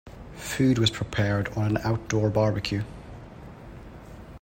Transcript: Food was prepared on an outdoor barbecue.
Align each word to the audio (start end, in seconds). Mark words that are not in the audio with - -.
Food 0.33 0.79
was 0.79 0.89
prepared 0.89 1.49
on 1.49 1.63
an 1.65 1.77
outdoor 1.83 2.31
barbecue. 2.31 2.83